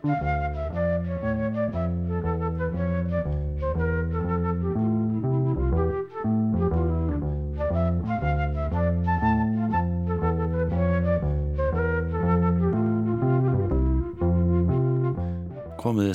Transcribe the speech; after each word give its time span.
Komiði 0.00 0.16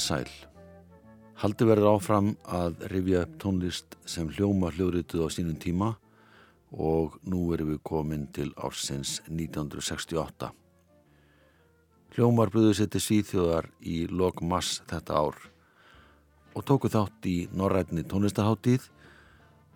sæl. 0.02 0.25
Haldi 1.38 1.67
verður 1.70 1.93
áfram 1.93 2.33
að 2.49 2.81
rifja 2.89 3.21
upp 3.21 3.38
tónlist 3.38 3.93
sem 4.09 4.33
hljóma 4.33 4.73
hljóðrituð 4.73 5.29
á 5.29 5.29
sínum 5.29 5.61
tíma 5.61 5.93
og 6.73 7.21
nú 7.21 7.54
erum 7.54 7.75
við 7.75 7.86
komin 7.86 8.25
til 8.33 8.49
ársins 8.57 9.21
1968. 9.29 10.64
Hljómar 12.16 12.47
bröðu 12.47 12.71
sér 12.77 12.88
til 12.88 13.02
Svíþjóðar 13.04 13.66
í 13.84 14.05
lok 14.07 14.38
mass 14.39 14.77
þetta 14.88 15.17
ár 15.20 15.40
og 16.55 16.63
tóku 16.63 16.88
þátt 16.88 17.26
í 17.27 17.34
norrætni 17.52 18.05
tónlistarháttíð 18.07 18.85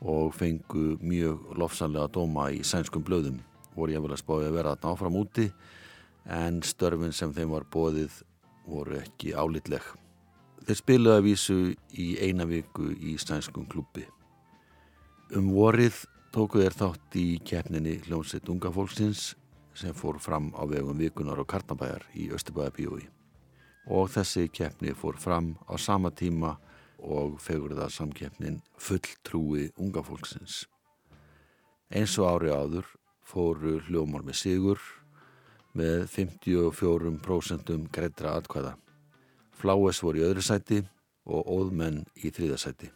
og 0.08 0.30
fengu 0.38 0.94
mjög 1.04 1.50
lofsanlega 1.60 2.08
dóma 2.16 2.46
í 2.56 2.62
sænskum 2.64 3.04
blöðum. 3.04 3.42
Voru 3.76 3.92
ég 3.92 4.06
vel 4.06 4.14
að 4.16 4.22
spáði 4.22 4.48
að 4.48 4.56
vera 4.56 4.72
þarna 4.78 4.94
áfram 4.94 5.18
úti 5.20 5.50
en 6.38 6.62
störfin 6.64 7.12
sem 7.18 7.34
þeim 7.36 7.52
var 7.58 7.68
bóðið 7.76 8.22
voru 8.72 9.02
ekki 9.02 9.36
álitleg. 9.36 9.84
Þeir 10.64 10.80
spilaði 10.80 11.20
að 11.20 11.28
vísu 11.28 11.60
í 11.92 12.08
eina 12.24 12.48
viku 12.48 12.88
í 12.96 13.18
sænskum 13.20 13.68
klubbi. 13.68 14.06
Um 15.36 15.52
vorið 15.58 16.06
tóku 16.32 16.64
þeir 16.64 16.80
þátt 16.86 17.20
í 17.20 17.28
keppninni 17.44 18.00
hljómsveit 18.08 18.48
unga 18.48 18.72
fólksins 18.72 19.34
sem 19.74 19.94
fór 19.94 20.20
fram 20.20 20.52
á 20.58 20.64
vegum 20.70 20.98
vikunar 20.98 21.40
og 21.40 21.48
karnabæjar 21.48 22.06
í 22.16 22.30
Östubæðabíói. 22.36 23.08
Og 23.90 24.10
þessi 24.14 24.50
keppni 24.54 24.94
fór 24.94 25.18
fram 25.18 25.56
á 25.70 25.78
sama 25.78 26.12
tíma 26.12 26.58
og 27.00 27.40
fegur 27.42 27.76
það 27.78 27.96
samkeppnin 27.96 28.62
fulltrúi 28.78 29.70
unga 29.78 30.04
fólksins. 30.04 30.66
Eins 31.90 32.18
og 32.20 32.30
ári 32.30 32.52
áður 32.54 32.86
fóru 33.26 33.80
hljómar 33.88 34.26
með 34.26 34.42
sigur 34.44 34.82
með 35.78 36.08
54% 36.12 37.76
greiðra 37.94 38.38
atkvæða. 38.40 38.76
Fláes 39.60 40.00
voru 40.04 40.22
í 40.22 40.26
öðru 40.28 40.44
sæti 40.44 40.80
og 41.30 41.46
óðmenn 41.48 42.04
í 42.16 42.32
þriðasæti. 42.34 42.90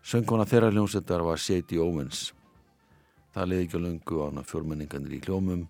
Söngkona 0.00 0.46
þeirra 0.48 0.70
hljómsveitar 0.72 1.24
var 1.24 1.38
Shady 1.38 1.78
Owens. 1.80 2.30
Það 3.34 3.50
leiði 3.50 3.66
ekki 3.66 3.78
á 3.78 3.84
lungu 3.84 4.22
ána 4.26 4.42
fjórmenninganir 4.42 5.14
í 5.14 5.22
hljómum, 5.22 5.66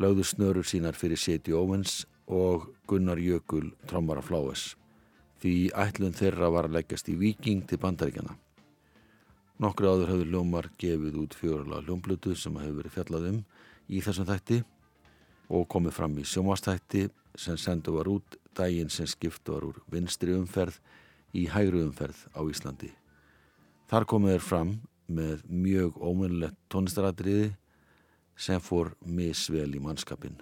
lögðu 0.00 0.24
snörur 0.24 0.66
sínar 0.68 0.96
fyrir 0.96 1.20
Shady 1.20 1.52
Owens 1.52 2.06
og 2.28 2.70
Gunnar 2.88 3.20
Jökul 3.20 3.72
trommara 3.88 4.22
Fláes. 4.24 4.74
Því 5.42 5.70
ætlun 5.76 6.16
þeirra 6.16 6.48
var 6.50 6.68
að 6.68 6.78
leggjast 6.78 7.08
í 7.12 7.16
viking 7.18 7.66
til 7.68 7.78
bandaríkjana. 7.82 8.34
Nokkru 9.58 9.90
áður 9.90 10.12
höfðu 10.12 10.26
hljómar 10.30 10.70
gefið 10.78 11.20
út 11.22 11.36
fjórala 11.36 11.82
hljómblutu 11.82 12.34
sem 12.38 12.56
hefur 12.60 12.80
verið 12.80 12.94
fjallað 12.94 13.30
um 13.32 13.38
í 13.88 14.02
þessum 14.04 14.28
þætti 14.28 14.58
og 15.48 15.64
komið 15.72 15.96
fram 15.96 16.18
í 16.20 16.26
sjómastætti 16.28 17.08
sem 17.38 17.56
sendu 17.58 17.94
var 17.96 18.10
út 18.10 18.36
daginn 18.56 18.90
sem 18.92 19.06
skipt 19.06 19.48
var 19.50 19.66
úr 19.66 19.80
vinstri 19.90 20.34
umferð 20.36 20.78
í 21.34 21.48
hægru 21.50 21.84
umferð 21.86 22.24
á 22.32 22.40
Íslandi. 22.46 22.92
Þar 23.88 24.06
komið 24.08 24.36
þeir 24.36 24.46
fram 24.46 24.72
með 25.08 25.44
mjög 25.48 25.96
ómunlegt 26.04 26.58
tónistaratriði 26.72 27.52
sem 28.38 28.60
fór 28.62 28.92
misvel 29.02 29.74
í 29.74 29.80
mannskapin. 29.82 30.36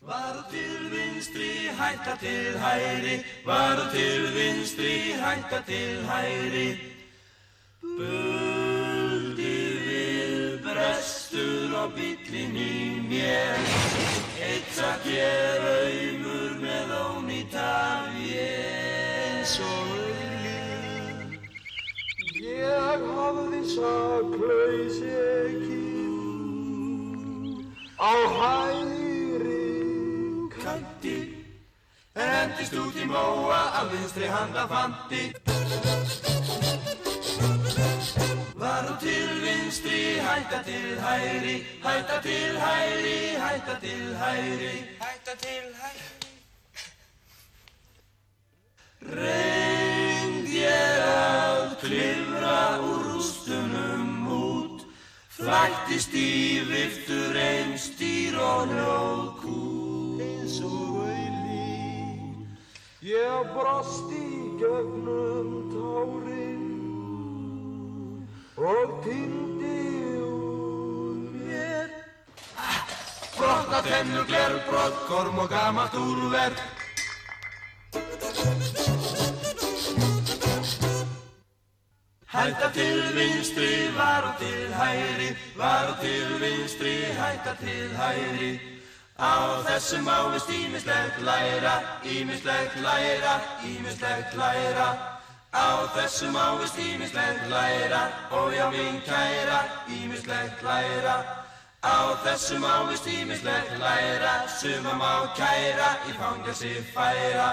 Varu 0.00 0.42
til 0.50 0.86
vinstri, 0.92 1.50
hætta 1.76 2.16
til 2.20 2.56
hæri, 2.62 3.18
varu 3.46 3.84
til 3.92 4.30
vinstri, 4.34 4.94
hætta 5.20 5.60
til 5.68 6.00
hæri, 6.08 6.68
buldi 7.84 9.56
við 9.86 10.56
brestur 10.64 11.76
og 11.82 11.92
byllin 11.98 12.56
í 12.56 12.80
mér. 13.10 13.68
Eitt 14.40 14.80
að 14.80 15.10
gera 15.10 15.76
auðmur 15.84 16.56
með 16.64 16.96
eins 19.50 19.58
og 19.60 19.68
auðlíð. 19.68 20.19
Ég 22.60 23.04
hafði 23.16 23.60
saklaus 23.72 24.96
ekki 25.10 25.78
á 27.96 28.12
hægri 28.36 29.60
kanti 30.56 31.16
en 32.20 32.34
endist 32.40 32.76
út 32.82 32.98
í 33.00 33.06
móa 33.08 33.60
af 33.80 33.88
vinstri 33.94 34.28
handa 34.34 34.66
fandi. 34.74 35.22
Varum 38.60 38.96
til 39.06 39.34
vinstri, 39.46 40.04
hætta 40.28 40.62
til 40.68 41.00
hæri, 41.06 41.56
hætta 41.86 42.22
til 42.28 42.58
hæri, 42.66 43.18
hætta 43.44 43.80
til 43.84 44.16
hæri, 44.20 44.74
hætta 45.00 45.34
til 45.44 45.68
hæri. 45.80 46.19
Flættist 55.50 56.12
í 56.14 56.62
viftur 56.68 57.34
einn 57.34 57.74
stýr 57.74 58.36
og 58.38 58.70
hljóðkút. 58.70 60.20
Eins 60.22 60.60
og 60.62 61.00
auðlín, 61.02 62.44
ég 63.02 63.50
brost 63.56 64.12
í 64.14 64.30
gögnum 64.60 65.50
tárin, 65.72 66.66
og 68.60 68.98
týndi 69.02 69.78
úr 70.20 71.18
mér 71.34 71.88
Brotna 73.34 73.80
tennur, 73.88 74.26
glerur, 74.28 74.62
brott, 74.68 75.06
korm 75.08 75.40
og 75.42 75.48
gamalt 75.50 75.96
úrverk 75.98 76.79
til 82.74 82.98
vinstri, 83.16 83.70
varu 83.96 84.32
til 84.40 84.74
hæri, 84.80 85.30
varu 85.56 85.94
til 86.02 86.28
vinstri, 86.42 86.96
hætta 87.20 87.54
til 87.60 87.88
hæri 88.00 88.52
Á 89.20 89.60
þessum 89.68 90.08
ávist 90.08 90.48
ímislegt 90.48 91.20
læra, 91.28 91.74
ímislegt 92.04 92.76
læra, 92.80 93.34
ímislegt 93.64 94.36
læra 94.36 94.88
Á 95.52 95.90
þessum 95.94 96.36
ávist 96.36 96.78
ímislegt 96.78 97.48
læra, 97.50 98.02
og 98.30 98.52
já 98.54 98.70
minn 98.70 99.00
kæra, 99.02 99.66
ímislegt 99.88 100.62
læra. 100.62 101.16
Á 101.82 102.14
þessum 102.22 102.62
ávist 102.62 103.06
ímislegt 103.06 103.78
læra, 103.78 104.46
sumam 104.46 105.02
á 105.02 105.34
kæra, 105.34 105.90
í 106.06 106.12
fangasi 106.14 106.74
færa. 106.94 107.50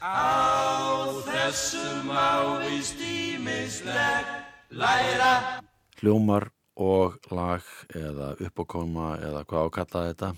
Á 0.00 1.10
þessum 1.26 2.10
ávist 2.10 3.00
ímislegt 3.02 4.43
læra. 4.74 5.60
Hljómar 6.00 6.50
og 6.74 7.18
lag 7.30 7.62
eða 7.94 8.34
uppokoma 8.42 9.14
eða 9.22 9.44
hvað 9.46 9.68
ákallaði 9.68 10.10
þetta 10.10 10.30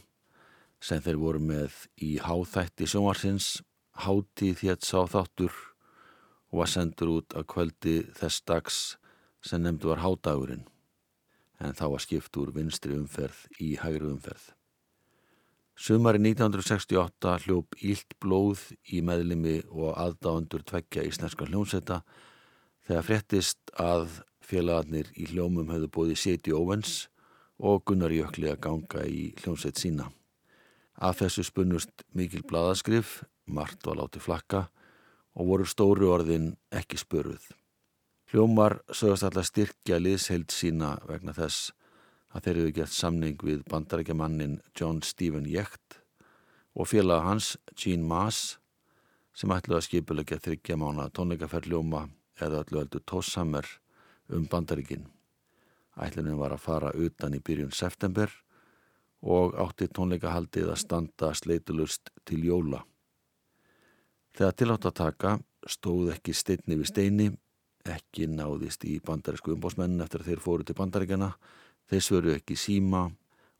sem 0.86 1.00
þeir 1.02 1.18
voru 1.22 1.40
með 1.40 1.78
í 2.04 2.10
háþætti 2.20 2.88
sjómarsins, 2.90 3.62
hátíð 3.96 4.66
hétt 4.66 4.84
sá 4.84 5.08
þáttur 5.08 5.54
og 6.52 6.60
var 6.60 6.70
sendur 6.70 7.14
út 7.16 7.36
að 7.38 7.48
kvöldi 7.54 7.96
þess 8.18 8.44
dags 8.44 8.80
sem 9.40 9.64
nefndu 9.64 9.88
var 9.94 10.04
hádagurinn 10.04 10.66
en 11.64 11.72
þá 11.72 11.86
var 11.94 12.04
skipt 12.04 12.36
úr 12.36 12.52
vinstri 12.52 12.92
umferð 12.92 13.46
í 13.64 13.72
hægri 13.80 14.10
umferð. 14.12 14.52
Sumari 15.76 16.20
1968 16.20 17.32
hljóp 17.46 17.76
ílt 17.84 18.16
blóð 18.20 18.62
í 18.92 19.00
meðlimi 19.04 19.62
og 19.72 19.96
aðdáendur 19.96 20.64
tveggja 20.68 21.04
íslenska 21.08 21.48
hljómsetta 21.48 22.02
þegar 22.86 23.06
fréttist 23.06 23.72
að 23.82 24.20
félagarnir 24.46 25.10
í 25.18 25.26
hljómum 25.32 25.70
höfðu 25.72 25.90
bóði 25.90 26.16
Seti 26.18 26.54
Owens 26.54 27.06
og 27.58 27.82
Gunnar 27.88 28.14
Jökli 28.14 28.50
að 28.52 28.62
ganga 28.68 29.02
í 29.08 29.32
hljómsett 29.40 29.80
sína. 29.80 30.10
Af 30.96 31.18
þessu 31.20 31.44
spunnust 31.44 32.04
mikil 32.16 32.44
bladarskrif, 32.46 33.24
margt 33.46 33.84
var 33.86 33.98
látið 34.00 34.26
flakka 34.28 34.66
og 35.36 35.50
voru 35.50 35.66
stóru 35.68 36.12
orðin 36.14 36.52
ekki 36.72 37.00
spöruð. 37.00 37.42
Hljómar 38.30 38.78
sögast 38.94 39.26
alltaf 39.26 39.48
styrkja 39.50 39.98
liðsheild 40.00 40.54
sína 40.54 40.96
vegna 41.06 41.34
þess 41.36 41.72
að 42.34 42.46
þeir 42.46 42.60
eru 42.60 42.74
gett 42.78 42.94
samning 42.94 43.42
við 43.42 43.64
bandarækjamannin 43.70 44.60
John 44.78 45.02
Stephen 45.02 45.46
Jecht 45.50 46.00
og 46.76 46.90
félaga 46.90 47.26
hans 47.30 47.54
Gene 47.74 48.06
Maas 48.06 48.58
sem 49.36 49.52
ætluði 49.52 49.78
að 49.78 49.86
skipulegja 49.88 50.40
þryggja 50.42 50.78
mána 50.80 51.10
tónleikaferð 51.14 51.70
Hljóma 51.70 52.06
eða 52.40 52.64
öllu 52.64 52.82
öllu 52.84 53.00
tóssammer 53.06 53.66
um 54.28 54.46
bandaríkin. 54.50 55.06
Ætlunin 55.96 56.38
var 56.38 56.52
að 56.52 56.64
fara 56.64 56.92
utan 56.92 57.34
í 57.34 57.40
byrjun 57.40 57.72
september 57.72 58.32
og 59.22 59.56
átti 59.58 59.88
tónleikahaldið 59.88 60.70
að 60.70 60.82
standa 60.82 61.32
sleitulust 61.34 62.10
til 62.28 62.42
jóla. 62.44 62.82
Þegar 64.36 64.56
tilátt 64.60 64.88
að 64.90 64.98
taka 65.00 65.36
stóð 65.66 66.12
ekki 66.12 66.34
steinni 66.36 66.76
við 66.76 66.90
steini, 66.90 67.28
ekki 67.86 68.26
náðist 68.28 68.84
í 68.84 68.98
bandarísku 69.00 69.54
umbósmenn 69.54 70.02
eftir 70.04 70.20
að 70.20 70.32
þeir 70.32 70.42
fóru 70.44 70.66
til 70.66 70.76
bandaríkjana, 70.76 71.30
þeir 71.88 72.04
svöru 72.04 72.34
ekki 72.34 72.58
síma 72.58 73.06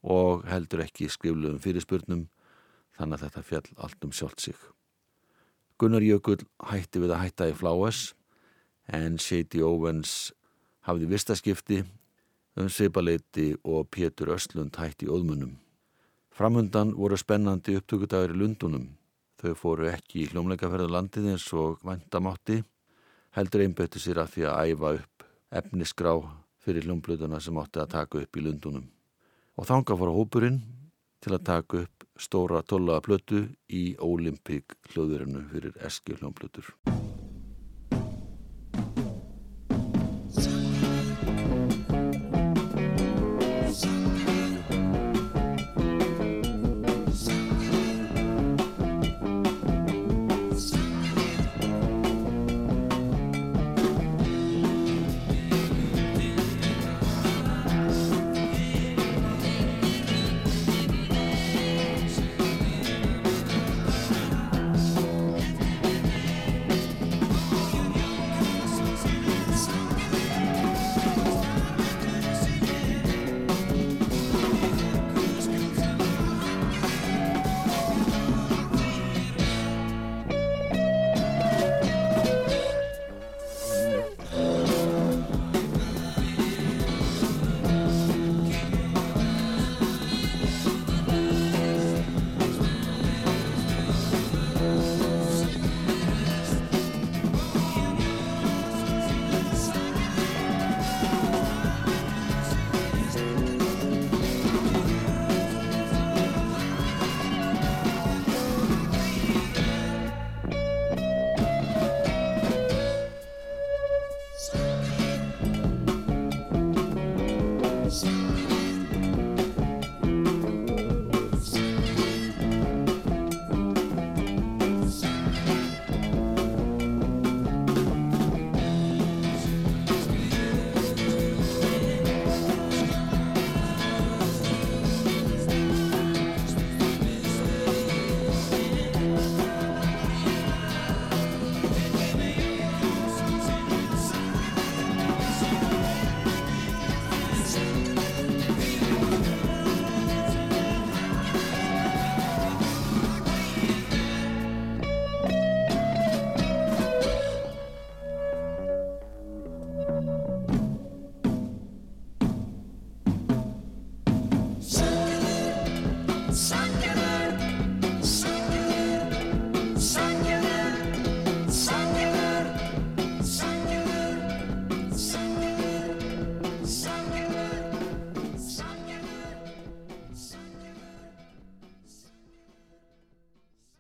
og 0.07 0.45
heldur 0.51 0.85
ekki 0.85 1.09
skrifluðum 1.11 1.63
fyrirspurnum 1.63 2.27
þannig 2.99 3.17
að 3.17 3.25
þetta 3.25 3.45
fjall 3.49 3.71
allt 3.87 4.05
um 4.05 4.13
sjálft 4.13 4.45
sig. 4.45 4.59
Gunnar 5.81 6.05
Jökull 6.05 6.43
hætti 6.71 7.01
við 7.03 7.15
að 7.15 7.23
hætta 7.25 7.49
í 7.51 7.57
Fláes 7.57 8.13
en 8.93 9.19
Shady 9.19 9.63
Owens 9.65 10.33
hafði 10.87 11.09
vistaskipti 11.11 11.83
um 12.57 12.69
Svipaleiti 12.71 13.53
og 13.65 13.89
Pétur 13.91 14.33
Östlund 14.37 14.77
hætti 14.79 15.09
óðmunum. 15.11 15.57
Framundan 16.37 16.93
voru 16.97 17.17
spennandi 17.17 17.77
upptökudagur 17.79 18.35
í 18.35 18.39
Lundunum. 18.39 18.89
Þau 19.41 19.53
fóru 19.57 19.91
ekki 19.91 20.23
í 20.23 20.31
hljómleikaferðu 20.31 20.89
landið 20.93 21.31
eins 21.33 21.47
og 21.57 21.81
vandamátti, 21.85 22.63
heldur 23.37 23.65
einböttu 23.65 24.01
sér 24.01 24.23
að 24.23 24.33
því 24.35 24.47
að 24.49 24.73
æfa 24.73 24.93
upp 25.01 25.27
efnisgrá 25.61 26.13
fyrir 26.65 26.89
hljómblöðuna 26.89 27.41
sem 27.41 27.61
átti 27.61 27.83
að 27.83 27.93
taka 27.97 28.23
upp 28.25 28.37
í 28.37 28.45
Lundunum. 28.45 28.89
Og 29.57 29.69
þanga 29.69 29.97
fór 30.01 30.13
hópurinn 30.17 30.61
til 31.25 31.37
að 31.37 31.47
taka 31.49 31.85
upp 31.85 32.09
stóra 32.21 32.63
tollaða 32.63 33.05
plötu 33.05 33.45
í 33.69 33.85
Ólimpík 34.01 34.77
hljóðurinnu 34.93 35.45
fyrir 35.53 35.77
eski 35.85 36.17
hljómblöður. 36.21 36.73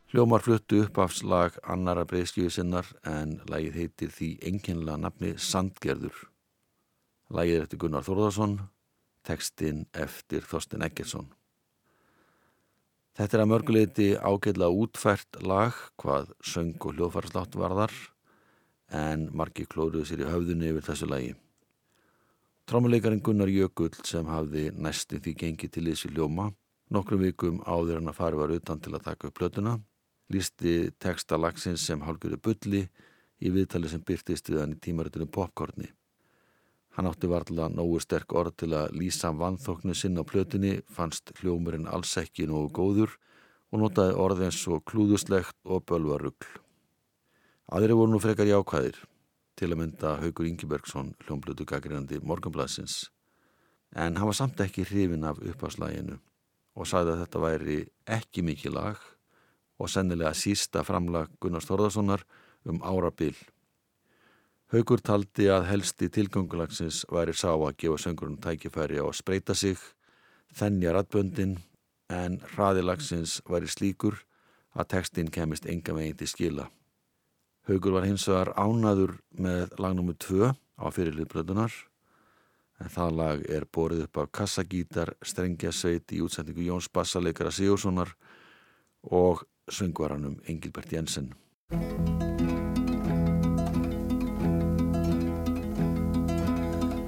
Hljómar 0.06 0.38
fluttu 0.38 0.84
upp 0.84 0.98
af 1.02 1.14
slag 1.18 1.56
annara 1.66 2.04
breyskjöðu 2.06 2.52
sinnar 2.54 2.86
en 3.10 3.40
lægið 3.50 3.78
heitir 3.80 4.10
því 4.14 4.28
enginlega 4.46 5.00
nafni 5.02 5.32
Sandgerður. 5.34 6.20
Lægið 7.34 7.56
er 7.56 7.64
eftir 7.64 7.80
Gunnar 7.82 8.04
Þórðarsson, 8.06 8.54
tekstinn 9.26 9.80
eftir 9.90 10.46
Þorsten 10.46 10.84
Eggertsson. 10.86 11.26
Þetta 13.18 13.36
er 13.36 13.42
að 13.42 13.50
mörguleiti 13.50 14.06
ágætla 14.14 14.68
útfært 14.70 15.40
lag 15.42 15.74
hvað 15.98 16.30
söng 16.52 16.78
og 16.78 16.94
hljóðfarslátt 16.94 17.58
varðar 17.58 17.96
en 18.94 19.26
margi 19.34 19.66
klóruðu 19.66 20.04
sér 20.06 20.22
í 20.22 20.30
höfðunni 20.30 20.70
yfir 20.70 20.86
þessu 20.86 21.10
lægi. 21.10 21.34
Trámuleikarin 22.70 23.24
Gunnar 23.26 23.50
Jökull 23.50 23.90
sem 24.06 24.30
hafði 24.30 24.68
næstin 24.70 25.26
því 25.26 25.34
gengið 25.42 25.74
til 25.74 25.86
þessi 25.90 26.14
hljóma 26.14 26.52
nokkrum 26.94 27.26
vikum 27.26 27.60
áður 27.66 27.98
hann 27.98 28.14
að 28.14 28.18
fari 28.22 28.38
var 28.38 28.54
utan 28.54 28.78
til 28.78 28.94
að 28.94 29.06
taka 29.10 29.32
upp 29.32 29.38
plötuna 29.42 29.76
lísti 30.32 30.90
texta 30.98 31.38
lagsins 31.38 31.84
sem 31.86 32.02
hálfgjörðu 32.02 32.40
bulli 32.42 32.82
í 33.40 33.52
viðtali 33.52 33.90
sem 33.90 34.02
byrtist 34.02 34.50
við 34.50 34.62
hann 34.62 34.74
í 34.74 34.80
tímaritinu 34.82 35.28
popkorni. 35.30 35.88
Hann 36.96 37.08
átti 37.10 37.28
varðla 37.28 37.68
nógu 37.68 38.00
sterk 38.00 38.32
orð 38.32 38.54
til 38.62 38.70
að 38.72 38.94
lýsa 38.96 39.28
vanþóknu 39.36 39.94
sinn 39.94 40.16
á 40.16 40.24
plötunni, 40.24 40.78
fannst 40.88 41.34
hljómurinn 41.40 41.90
alls 41.92 42.14
ekki 42.16 42.46
nógu 42.48 42.70
góður 42.78 43.18
og 43.68 43.82
notaði 43.82 44.14
orð 44.16 44.46
eins 44.46 44.62
og 44.72 44.84
klúðuslegt 44.88 45.58
og 45.64 45.84
bölvarugl. 45.84 46.48
Aðri 47.68 47.98
voru 47.98 48.14
nú 48.14 48.22
frekar 48.22 48.48
jákvæðir 48.48 49.02
til 49.56 49.68
að 49.72 49.80
mynda 49.82 50.14
Haugur 50.22 50.48
Ingebergsson, 50.48 51.12
hljómblötu 51.26 51.66
gaggrínandi 51.68 52.22
Morgonblassins, 52.22 53.10
en 53.92 54.16
hann 54.16 54.30
var 54.30 54.36
samt 54.36 54.60
ekki 54.64 54.86
hrifin 54.88 55.26
af 55.28 55.40
uppáslæginu 55.42 56.16
og 56.76 56.88
sagði 56.88 57.14
að 57.14 57.22
þetta 57.24 57.42
væri 57.44 57.78
ekki 58.16 58.44
mikið 58.44 58.76
lag 58.76 59.04
og 59.78 59.90
sennilega 59.92 60.32
sísta 60.36 60.82
framlag 60.86 61.32
Gunnars 61.40 61.68
Þorðarssonar 61.68 62.24
um 62.66 62.80
árabil. 62.82 63.36
Haugur 64.72 64.98
taldi 64.98 65.46
að 65.52 65.68
helsti 65.68 66.08
tilgangulagsins 66.10 67.04
væri 67.12 67.36
sá 67.36 67.52
að 67.54 67.76
gefa 67.82 68.00
söngurinn 68.02 68.40
tækifæri 68.42 68.98
á 68.98 69.06
að 69.06 69.18
spreita 69.20 69.54
sig, 69.54 69.78
þennja 70.56 70.94
ratböndin 70.96 71.58
en 72.10 72.40
hraðilagsins 72.54 73.40
væri 73.46 73.70
slíkur 73.70 74.18
að 74.74 74.90
tekstinn 74.96 75.30
kemist 75.30 75.68
enga 75.70 75.94
megin 75.94 76.18
til 76.18 76.30
skila. 76.30 76.66
Haugur 77.66 77.96
var 77.96 78.06
hins 78.06 78.26
vegar 78.28 78.52
ánaður 78.58 79.16
með 79.38 79.76
lagnúmu 79.78 80.14
2 80.18 80.50
á 80.52 80.86
fyrirliðbröðunar 80.94 81.72
en 82.82 82.92
það 82.92 83.16
lag 83.20 83.44
er 83.48 83.64
borið 83.72 84.04
upp 84.04 84.20
af 84.20 84.32
kassagítar, 84.38 85.14
strengjasveit 85.24 86.12
í 86.12 86.20
útsendingu 86.24 86.66
Jóns 86.66 86.90
Bassaleikara 86.92 87.50
Sigurssonar 87.54 88.12
og 89.02 89.46
söngvaranum 89.70 90.36
Engilbert 90.46 90.92
Jensen. 90.92 91.34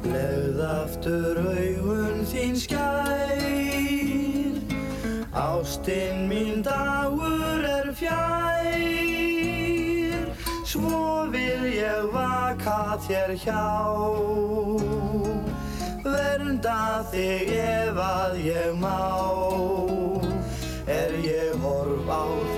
Leð 0.08 0.60
aftur 0.66 1.38
augun 1.38 2.24
þín 2.26 2.56
skær 2.58 3.38
Ástinn 5.38 6.26
mín 6.26 6.62
dagur 6.66 7.62
er 7.62 7.92
fjær 7.94 9.18
svo 10.68 11.26
vil 11.32 11.64
ég 11.72 12.10
vaka 12.12 12.98
þér 13.06 13.32
hjá. 13.40 13.66
Vernda 16.04 17.04
þig 17.12 17.52
ef 17.56 17.96
að 18.04 18.34
ég 18.44 18.74
má, 18.82 18.98
er 20.88 21.12
ég 21.21 21.52
horf 21.61 22.09
á 22.09 22.57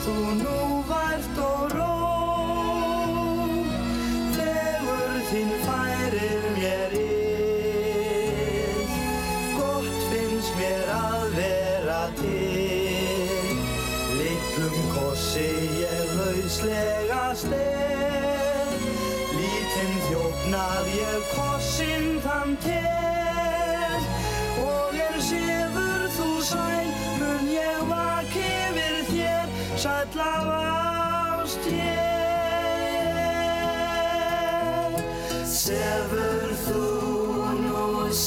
þú 0.00 0.14
nú 0.38 0.58
vært 0.88 1.38
og 1.44 1.74
ró 1.74 1.96
Þegur 4.36 5.16
þín 5.30 5.50
færir 5.64 6.46
mér 6.56 6.94
yll 7.00 7.34
Gott 9.58 9.98
finnst 10.12 10.52
mér 10.60 10.92
að 10.94 11.26
vera 11.36 12.00
til. 12.20 13.58
Litlum 14.20 14.78
kossi 14.94 15.50
ég 15.82 16.14
lauslega 16.16 17.26
stel 17.42 18.80
Lítinn 19.36 20.00
þjófnað 20.08 20.90
ég 20.96 21.30
kossin 21.36 22.10
þann 22.24 22.56
tel 22.64 22.99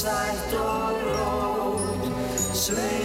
nú 0.04 0.10
sætt 0.10 0.52
og 0.54 0.92
rót 1.06 3.03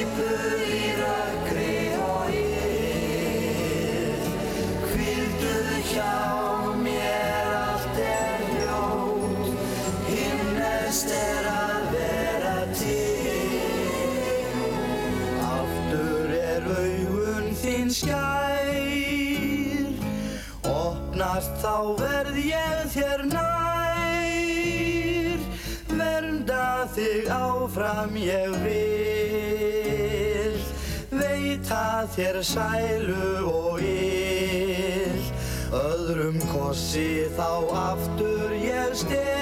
þér 32.19 32.41
sælu 32.43 33.47
og 33.47 33.79
ill. 33.79 35.27
Öðrum 35.71 36.39
kossi 36.51 37.29
þá 37.37 37.51
aftur 37.85 38.55
ég 38.59 38.97
stel 39.05 39.38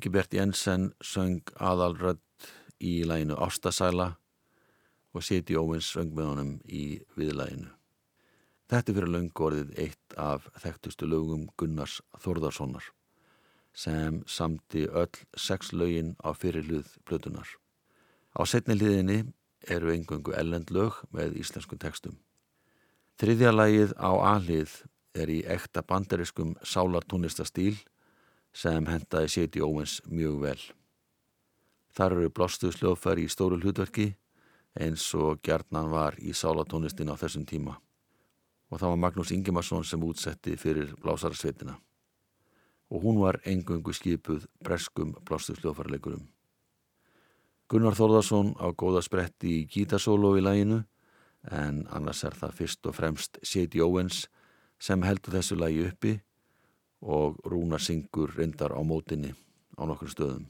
Engibert 0.00 0.32
Jensen 0.32 0.94
söng 1.04 1.50
aðalrödd 1.60 2.22
í 2.80 3.02
læginu 3.04 3.34
Ástasæla 3.36 4.06
og 5.12 5.26
Siti 5.26 5.58
Óvins 5.60 5.90
söng 5.92 6.14
með 6.16 6.30
honum 6.30 6.52
í 6.64 6.84
viðlæginu. 7.20 7.68
Þetta 8.72 8.94
fyrir 8.96 9.12
löngu 9.12 9.44
orðið 9.44 9.74
eitt 9.84 10.16
af 10.16 10.46
þekktustu 10.62 11.04
lögum 11.04 11.44
Gunnars 11.60 11.98
Þórðarssonar 12.16 12.88
sem 13.76 14.22
samti 14.24 14.86
öll 14.88 15.20
sex 15.36 15.74
lögin 15.76 16.14
á 16.24 16.32
fyrirluð 16.32 16.96
plötunar. 17.04 17.52
Á 18.32 18.40
setni 18.48 18.80
liðinni 18.80 19.20
eru 19.68 19.92
engungu 19.92 20.32
ellend 20.32 20.72
lög 20.72 20.96
með 21.12 21.36
íslenskum 21.44 21.76
textum. 21.76 22.16
Þriðja 23.20 23.52
lagið 23.52 23.92
á 24.00 24.16
aðlið 24.16 24.80
er 25.12 25.28
í 25.28 25.42
ekta 25.44 25.84
bandariskum 25.84 26.56
sálartónlistastíl 26.64 27.76
sem 28.52 28.86
hendaði 28.86 29.28
Seti 29.28 29.62
Óvins 29.62 30.00
mjög 30.08 30.40
vel. 30.42 30.60
Þar 31.94 32.16
eru 32.16 32.32
blástuð 32.34 32.74
sljóðfæri 32.76 33.26
í 33.26 33.30
stóru 33.30 33.58
hlutverki 33.60 34.12
eins 34.78 35.06
og 35.18 35.40
gjarnan 35.42 35.90
var 35.90 36.18
í 36.22 36.34
sálatónlistin 36.34 37.10
á 37.10 37.18
þessum 37.18 37.46
tíma. 37.46 37.78
Og 38.70 38.78
það 38.78 38.92
var 38.92 39.00
Magnús 39.04 39.32
Ingimarsson 39.34 39.84
sem 39.84 40.02
útsetti 40.02 40.54
fyrir 40.56 40.94
blásarasveitina. 41.02 41.74
Og 42.90 43.02
hún 43.02 43.18
var 43.22 43.40
engungu 43.46 43.92
skipuð 43.94 44.46
breskum 44.62 45.16
blástuð 45.26 45.58
sljóðfæraleikurum. 45.58 46.22
Gunnar 47.70 47.94
Þórðarsson 47.94 48.54
á 48.58 48.66
góða 48.74 49.02
spretti 49.02 49.60
í 49.60 49.66
gítasólo 49.70 50.32
í 50.38 50.42
læginu 50.42 50.82
en 51.50 51.84
annars 51.94 52.24
er 52.26 52.34
það 52.34 52.56
fyrst 52.58 52.86
og 52.86 52.96
fremst 52.98 53.38
Seti 53.46 53.82
Óvins 53.82 54.24
sem 54.82 55.02
heldur 55.06 55.38
þessu 55.38 55.58
lægi 55.58 55.86
uppi 55.86 56.16
og 57.00 57.40
Rúnar 57.44 57.80
syngur 57.80 58.32
reyndar 58.36 58.72
á 58.76 58.80
mótinni 58.84 59.32
á 59.78 59.82
nokkur 59.88 60.12
stöðum. 60.12 60.46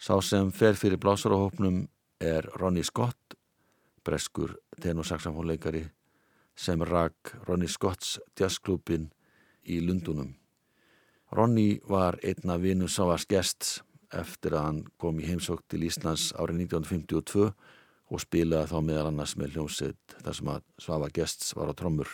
Sá 0.00 0.20
sem 0.24 0.50
fer 0.52 0.76
fyrir 0.76 1.00
blásarahópnum 1.00 1.88
er 2.20 2.48
Ronny 2.56 2.84
Scott, 2.84 3.36
breskur 4.04 4.56
tenorsaxafónleikari 4.80 5.90
sem 6.56 6.82
rak 6.82 7.36
Ronny 7.48 7.68
Scotts 7.68 8.18
jazzklubin 8.36 9.10
í 9.64 9.80
Lundunum. 9.80 10.34
Ronny 11.32 11.80
var 11.88 12.18
einna 12.24 12.56
vinnu 12.58 12.88
Savas 12.88 13.26
Gests 13.28 13.80
eftir 14.10 14.56
að 14.56 14.64
hann 14.66 14.80
kom 14.98 15.20
í 15.20 15.28
heimsók 15.28 15.62
til 15.70 15.84
Íslands 15.86 16.32
árið 16.34 16.64
1952 16.66 17.52
og 18.10 18.22
spilaði 18.24 18.72
þá 18.72 18.78
meðal 18.82 19.06
annars 19.12 19.36
með 19.38 19.54
hljómsett 19.54 20.16
þar 20.24 20.36
sem 20.36 20.50
að 20.50 20.64
Svafa 20.82 21.10
Gests 21.14 21.54
var 21.54 21.70
á 21.70 21.74
trommur. 21.78 22.10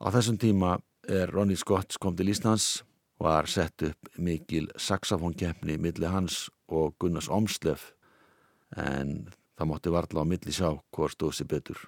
Á 0.00 0.08
þessum 0.14 0.38
tíma 0.40 0.78
er 1.08 1.30
Ronny 1.30 1.56
Scott 1.56 1.98
kom 2.00 2.16
til 2.16 2.30
Íslands 2.32 2.82
var 3.22 3.46
sett 3.46 3.82
upp 3.86 4.10
mikil 4.18 4.68
saxafónkeppni 4.78 5.78
milli 5.78 6.08
hans 6.10 6.48
og 6.68 6.96
Gunnars 6.98 7.30
Omslef 7.30 7.92
en 8.76 9.28
það 9.58 9.70
mótti 9.70 9.92
varla 9.94 10.24
á 10.24 10.26
milli 10.26 10.54
sjá 10.54 10.70
hvort 10.94 11.14
stóð 11.14 11.36
sér 11.38 11.50
betur. 11.50 11.78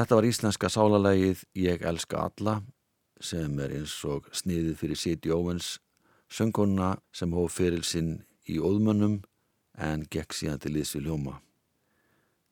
Þetta 0.00 0.16
var 0.16 0.24
íslenska 0.24 0.68
sálalægið 0.72 1.40
Ég 1.60 1.82
elska 1.84 2.22
alla 2.24 2.54
sem 3.20 3.58
er 3.60 3.74
eins 3.76 3.98
og 4.08 4.30
sniðið 4.32 4.78
fyrir 4.80 4.96
Siti 4.96 5.32
Owens 5.34 5.74
söngkonna 6.32 6.94
sem 7.12 7.34
hóf 7.36 7.58
fyrir 7.58 7.84
sinn 7.84 8.14
í 8.48 8.56
óðmönnum 8.56 9.18
en 9.76 10.06
gekk 10.08 10.32
síðan 10.38 10.62
til 10.64 10.72
við 10.78 10.94
ljóma. 11.04 11.34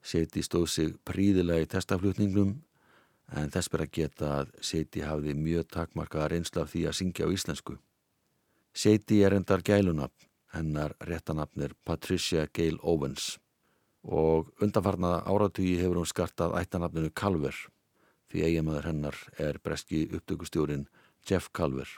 Siti 0.04 0.44
stóð 0.44 0.68
sig 0.74 0.92
príðilega 1.08 1.64
í 1.64 1.70
testaflutningnum 1.72 2.52
en 3.32 3.50
þess 3.56 3.72
ber 3.72 3.87
að 3.87 3.94
geta 3.96 4.34
að 4.42 4.52
Siti 4.61 5.08
hafði 5.08 5.32
mjög 5.32 5.72
takmarkaða 5.72 6.28
reynsla 6.34 6.66
af 6.66 6.74
því 6.76 6.84
að 6.84 6.98
syngja 7.00 7.32
á 7.32 7.32
íslensku. 7.32 7.78
Siti 8.76 9.24
er 9.24 9.40
endar 9.40 9.64
gælunafn, 9.64 10.28
hennar 10.52 11.00
réttanafn 11.00 11.64
er 11.64 11.72
Patricia 11.80 12.44
Gail 12.52 12.76
Owens 12.82 13.38
og 14.04 14.52
undanfarnaða 14.62 15.24
áratugi 15.26 15.78
hefur 15.80 16.02
hún 16.02 16.08
skartað 16.08 16.56
ættanafninu 16.61 17.11
Calver 17.14 17.56
því 18.28 18.44
eiginmaður 18.44 18.90
hennar 18.90 19.16
er 19.40 19.58
breski 19.64 20.04
upptökustjórin 20.12 20.87
Jeff 21.28 21.50
Calver. 21.52 21.88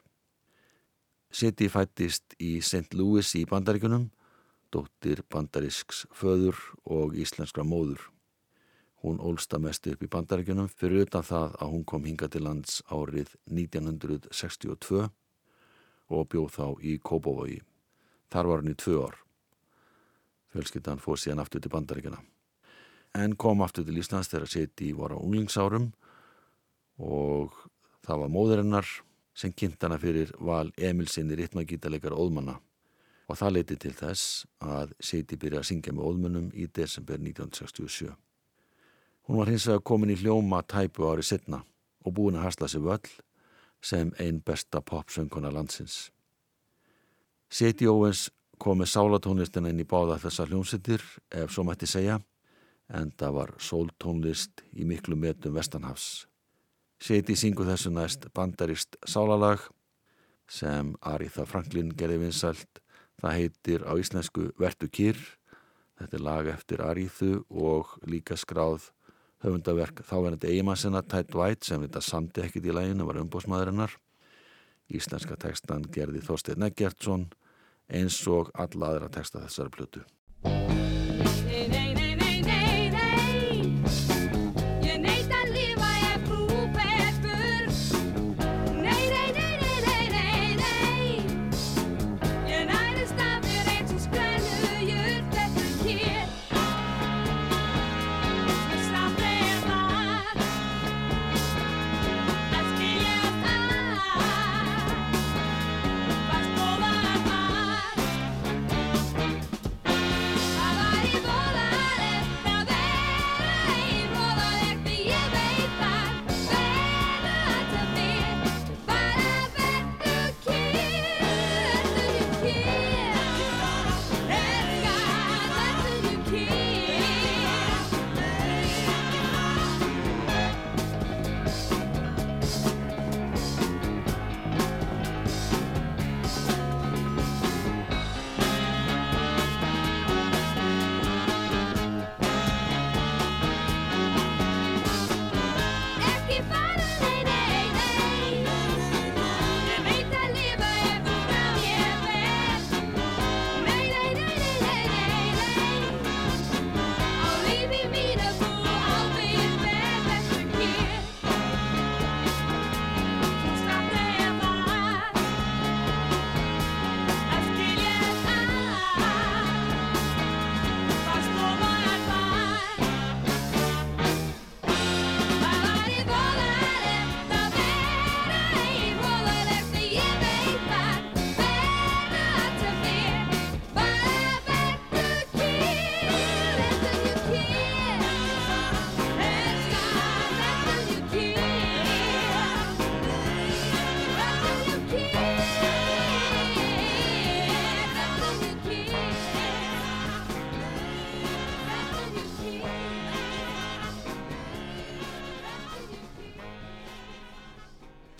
Siti 1.30 1.68
fættist 1.70 2.34
í 2.42 2.58
St. 2.62 2.94
Louis 2.94 3.34
í 3.38 3.44
bandaríkunum, 3.46 4.08
dóttir 4.70 5.22
bandarísks 5.30 6.06
föður 6.14 6.58
og 6.84 7.14
íslenskra 7.18 7.64
móður. 7.66 8.02
Hún 9.00 9.20
ólsta 9.22 9.58
mest 9.58 9.86
upp 9.88 10.02
í 10.04 10.10
bandaríkunum 10.10 10.68
fyrir 10.68 11.06
utan 11.06 11.24
það 11.26 11.56
að 11.62 11.72
hún 11.74 11.86
kom 11.88 12.06
hinga 12.06 12.28
til 12.28 12.44
lands 12.44 12.82
árið 12.90 13.32
1962 13.48 15.06
og 16.10 16.28
bjóð 16.30 16.50
þá 16.58 16.66
í 16.82 16.98
Kópavogi. 16.98 17.60
Þar 18.30 18.50
var 18.50 18.66
í 18.66 18.76
tvö 18.78 19.00
ár. 19.06 19.16
Fjölskyldan 20.50 21.02
fór 21.02 21.18
síðan 21.20 21.42
aftur 21.44 21.62
til 21.62 21.72
bandaríkjana. 21.72 22.18
En 23.18 23.36
kom 23.38 23.62
aftur 23.62 23.86
til 23.86 23.98
Íslands 23.98 24.30
þegar 24.30 24.50
Seti 24.50 24.92
var 24.94 25.14
á 25.14 25.18
unglingsárum 25.18 25.90
og 26.98 27.54
það 28.06 28.24
var 28.24 28.34
móðurinnar 28.34 28.90
sem 29.34 29.52
kynnt 29.52 29.82
hana 29.82 29.98
fyrir 29.98 30.32
val 30.38 30.70
Emilsinni 30.76 31.38
ritmagítalegara 31.38 32.18
óðmanna 32.18 32.58
og 33.30 33.38
það 33.38 33.54
leiti 33.56 33.78
til 33.78 33.94
þess 33.94 34.44
að 34.62 34.94
Seti 34.98 35.38
byrja 35.38 35.62
að 35.62 35.68
syngja 35.70 35.94
með 35.94 36.10
óðmönnum 36.10 36.50
í 36.54 36.66
desember 36.66 37.18
1967. 37.22 38.10
Hún 39.30 39.38
var 39.38 39.50
hins 39.50 39.66
vegar 39.68 39.84
komin 39.86 40.10
í 40.10 40.18
hljóma 40.18 40.62
tæpu 40.66 41.06
ári 41.06 41.22
setna 41.26 41.62
og 42.04 42.14
búin 42.16 42.38
að 42.38 42.48
hasla 42.48 42.68
sig 42.68 42.82
völl 42.82 43.12
sem 43.82 44.10
einn 44.18 44.42
besta 44.44 44.82
popsöngkona 44.82 45.52
landsins. 45.54 46.10
Seti 47.50 47.86
Owens 47.86 48.28
kom 48.60 48.82
með 48.82 48.92
sálatónlistina 48.92 49.70
inn 49.72 49.80
í 49.80 49.88
báða 49.88 50.18
þessar 50.20 50.50
hljómsittir 50.52 51.04
ef 51.32 51.52
svo 51.54 51.64
mætti 51.64 51.88
segja 51.88 52.18
en 52.92 53.12
það 53.16 53.36
var 53.36 53.52
sóltónlist 53.62 54.64
í 54.76 54.84
miklu 54.84 55.16
metum 55.16 55.54
vestanhafs. 55.56 56.26
Seti 57.00 57.36
syngu 57.38 57.64
þessu 57.64 57.92
næst 57.94 58.26
bandarist 58.36 58.98
sálalag 59.08 59.62
sem 60.50 60.92
Aritha 61.00 61.46
Franklin 61.48 61.94
gerði 61.96 62.26
vinsælt. 62.26 62.82
Það 63.20 63.36
heitir 63.38 63.84
á 63.86 63.92
íslensku 64.00 64.50
Vertu 64.60 64.88
kýr. 64.90 65.16
Þetta 66.00 66.16
er 66.16 66.24
lag 66.24 66.48
eftir 66.50 66.82
Arithu 66.84 67.44
og 67.48 67.94
líka 68.08 68.36
skráð 68.36 68.90
höfundaverk 69.44 70.02
þáverandi 70.04 70.50
eigimannsina 70.50 71.00
Tætt 71.00 71.32
White 71.36 71.68
sem 71.68 71.80
þetta 71.84 72.02
samti 72.04 72.44
ekkit 72.44 72.68
í 72.68 72.76
læginu 72.76 73.06
var 73.08 73.20
umbósmaðurinnar. 73.22 73.94
Íslenska 74.90 75.38
tekstan 75.40 75.86
gerði 75.92 76.20
Þorstein 76.26 76.66
Eggertsson 76.66 77.28
eins 77.90 78.20
og 78.30 78.50
alla 78.54 78.94
aðra 78.94 79.10
teksta 79.12 79.42
þessari 79.44 79.74
plötu. 79.74 80.02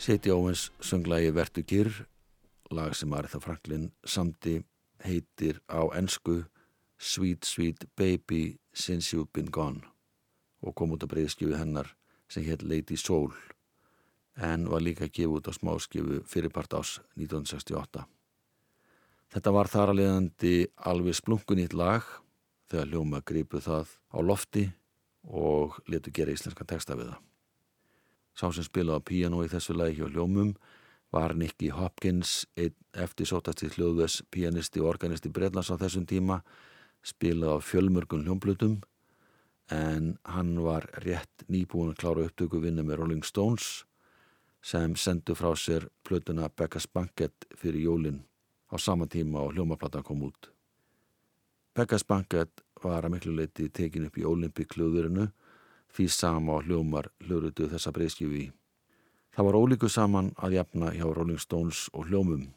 Seti 0.01 0.31
Owens 0.31 0.73
sönglægi 0.81 1.35
Vertu 1.35 1.63
Kyrr, 1.63 2.07
lag 2.71 2.95
sem 2.97 3.13
Aretha 3.13 3.39
Franklin 3.39 3.91
samti 4.05 4.63
heitir 5.05 5.61
á 5.69 5.93
ensku 5.93 6.45
Sweet 6.97 7.45
Sweet 7.45 7.85
Baby 7.97 8.57
Since 8.73 9.13
You've 9.13 9.29
Been 9.33 9.51
Gone 9.53 9.85
og 10.63 10.75
kom 10.75 10.97
út 10.97 11.05
á 11.05 11.09
breyðskjöfu 11.13 11.53
hennar 11.61 11.93
sem 12.33 12.49
hétt 12.49 12.65
Lady 12.65 12.97
Soul 12.97 13.37
en 14.41 14.71
var 14.73 14.81
líka 14.81 15.05
gefið 15.05 15.37
út 15.37 15.51
á 15.51 15.53
smáskjöfu 15.53 16.25
fyrirpart 16.25 16.73
ás 16.81 16.97
1968. 17.21 18.09
Þetta 19.29 19.53
var 19.53 19.69
þar 19.69 19.93
að 19.93 20.01
leiðandi 20.01 20.55
alveg 20.81 21.21
splunkunýtt 21.21 21.77
lag 21.77 22.09
þegar 22.73 22.89
hljóma 22.89 23.21
gripu 23.21 23.61
það 23.61 23.99
á 24.17 24.19
lofti 24.25 24.71
og 25.29 25.77
letu 25.93 26.09
gera 26.09 26.33
íslenska 26.33 26.65
texta 26.65 26.97
við 26.97 27.13
það. 27.13 27.30
Sá 28.40 28.48
sem 28.57 28.64
spilaði 28.64 28.96
á 28.96 29.05
píano 29.05 29.42
í 29.44 29.48
þessu 29.53 29.74
lagi 29.76 29.98
hjá 29.98 30.07
hljómum 30.09 30.55
var 31.12 31.35
Nicky 31.37 31.68
Hopkins, 31.74 32.46
einn 32.57 32.72
eftir 32.96 33.29
sótasti 33.29 33.68
hljóðves 33.74 34.22
pianisti 34.33 34.81
og 34.81 34.94
organisti 34.94 35.29
Breitlands 35.29 35.68
á 35.68 35.76
þessum 35.76 36.07
tíma, 36.09 36.38
spilaði 37.05 37.59
á 37.61 37.66
fjölmörgun 37.66 38.24
hljómblutum 38.24 38.79
en 39.76 40.14
hann 40.24 40.55
var 40.64 40.88
rétt 41.05 41.44
nýbúin 41.53 41.92
að 41.92 42.00
klára 42.00 42.24
upptöku 42.31 42.62
vinna 42.62 42.87
með 42.87 43.03
Rolling 43.03 43.26
Stones 43.29 43.85
sem 44.64 44.96
sendu 44.96 45.37
frá 45.37 45.53
sér 45.57 45.90
plötuna 46.07 46.48
Becca's 46.48 46.88
Banquet 46.88 47.46
fyrir 47.61 47.85
jólinn 47.90 48.22
á 48.72 48.81
sama 48.81 49.05
tíma 49.05 49.44
og 49.44 49.53
hljómaplatan 49.53 50.07
kom 50.07 50.24
út. 50.31 50.48
Becca's 51.76 52.07
Banquet 52.09 52.64
var 52.83 53.05
að 53.05 53.18
miklu 53.18 53.37
leiti 53.37 53.68
tekin 53.68 54.09
upp 54.09 54.16
í 54.16 54.24
Olympic 54.24 54.72
hljóðurinu 54.79 55.29
því 55.94 56.07
sama 56.14 56.59
og 56.59 56.68
hljómar 56.68 57.11
hljórutu 57.24 57.68
þessa 57.70 57.92
breyskjöfu 57.94 58.38
í. 58.38 58.46
Það 59.35 59.46
var 59.46 59.59
ólíku 59.59 59.88
saman 59.90 60.33
að 60.38 60.57
jafna 60.59 60.90
hjá 60.94 61.07
Rolling 61.07 61.40
Stones 61.40 61.88
og 61.92 62.09
hljómum 62.11 62.48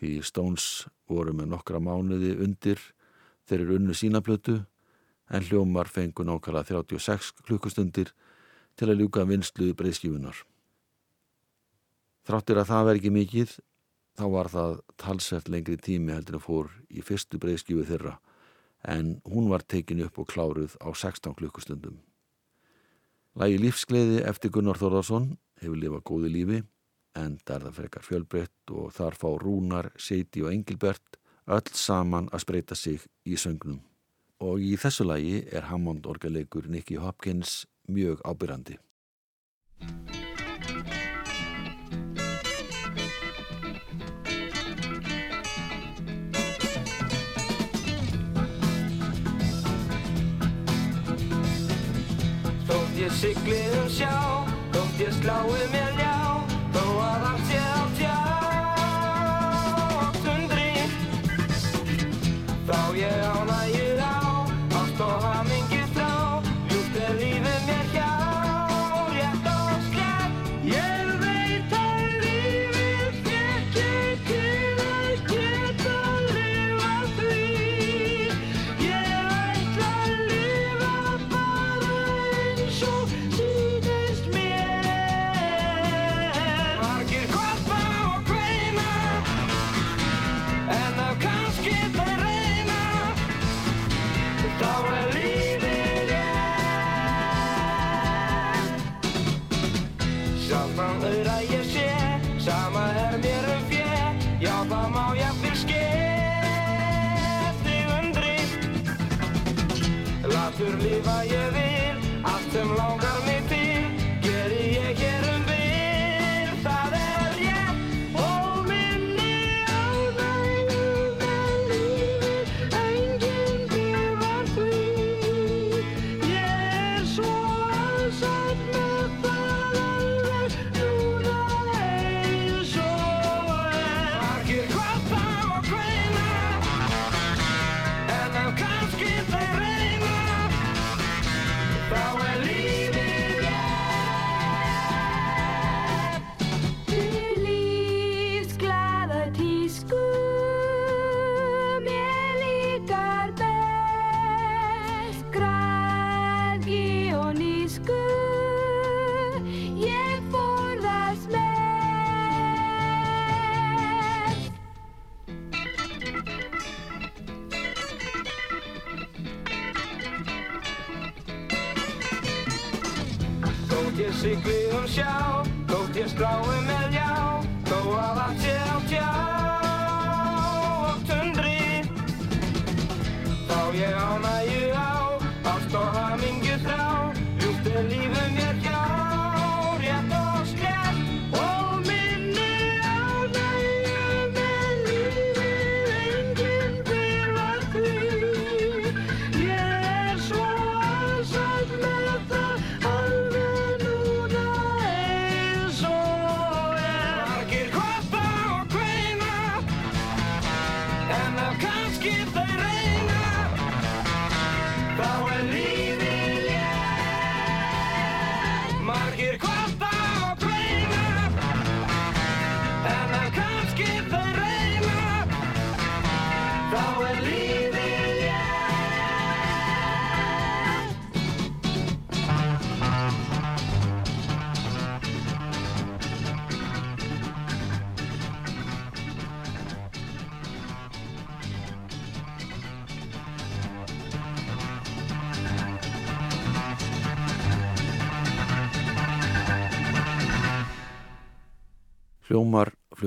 því 0.00 0.20
Stones 0.24 0.66
voru 1.08 1.34
með 1.36 1.52
nokkra 1.52 1.80
mánuði 1.80 2.34
undir 2.40 2.80
þeir 3.48 3.64
eru 3.64 3.78
unnu 3.80 3.96
sínaplötu 3.96 4.60
en 5.30 5.46
hljómar 5.46 5.88
fengu 5.88 6.24
nákvæmlega 6.24 6.72
36 6.72 7.32
klukkustundir 7.46 8.12
til 8.76 8.88
að 8.88 9.02
ljúka 9.02 9.26
vinslu 9.28 9.72
breyskjöfunar. 9.76 10.36
Þráttir 12.26 12.60
að 12.60 12.70
það 12.70 12.86
veri 12.88 13.00
ekki 13.02 13.12
mikið 13.14 13.56
þá 14.18 14.24
var 14.34 14.50
það 14.52 14.76
talsett 15.00 15.48
lengri 15.48 15.76
tími 15.80 16.14
heldur 16.14 16.40
að 16.40 16.46
fór 16.46 16.70
í 16.88 17.04
fyrstu 17.04 17.40
breyskjöfu 17.42 17.86
þeirra 17.88 18.18
en 18.88 19.18
hún 19.28 19.50
var 19.52 19.64
tekin 19.64 20.04
upp 20.06 20.18
og 20.20 20.30
kláruð 20.32 20.76
á 20.80 20.88
16 20.92 21.36
klukkustundum. 21.36 22.00
Lægi 23.38 23.60
lífsgleði 23.62 24.22
eftir 24.26 24.50
Gunnar 24.50 24.78
Þórðarsson 24.80 25.28
hefur 25.62 25.78
lifað 25.78 26.06
góði 26.08 26.30
lífi 26.34 26.58
en 27.18 27.36
það 27.44 27.54
er 27.56 27.64
það 27.66 27.76
frekar 27.78 28.06
fjölbreytt 28.06 28.72
og 28.74 28.92
þar 28.96 29.18
fá 29.18 29.28
Rúnar, 29.38 29.90
Seiti 29.98 30.42
og 30.42 30.50
Engilbert 30.50 31.18
öll 31.50 31.74
saman 31.74 32.30
að 32.34 32.44
spreita 32.44 32.78
sig 32.78 33.06
í 33.26 33.38
söngnum. 33.38 33.80
Og 34.42 34.62
í 34.64 34.76
þessu 34.80 35.06
lægi 35.06 35.44
er 35.52 35.68
Hammond 35.70 36.06
orgeleikur 36.10 36.66
Nicky 36.70 36.98
Hopkins 36.98 37.64
mjög 37.90 38.22
ábyrrandi. 38.24 38.78
Þótt 53.20 53.28
ég 53.28 53.36
sigli 53.36 53.56
um 53.76 53.88
sjá, 53.92 54.12
þótt 54.72 55.00
ég 55.02 55.10
slái 55.18 55.59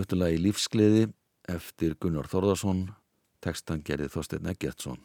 Í 0.04 0.38
lífsgleði 0.38 1.06
eftir 1.48 1.96
Gunnar 1.96 2.28
Þórðarsson, 2.28 2.90
tekstan 3.40 3.84
gerði 3.88 4.10
Þorstein 4.12 4.50
Eggertsson. 4.52 5.00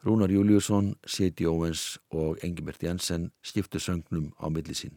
Rúnar 0.00 0.32
Júliusson, 0.32 0.94
Seti 1.04 1.44
Óvens 1.44 1.98
og 2.08 2.38
Engibert 2.44 2.82
Jensen 2.82 3.32
skiptu 3.44 3.78
söngnum 3.78 4.32
á 4.40 4.48
milli 4.48 4.72
sín. 4.72 4.96